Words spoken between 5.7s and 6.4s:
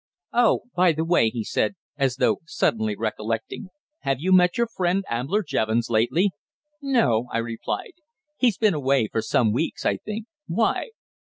lately?"